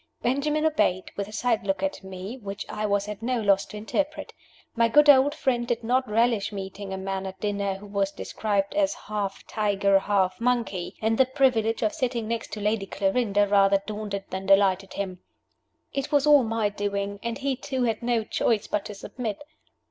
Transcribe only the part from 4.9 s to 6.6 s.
old friend did not relish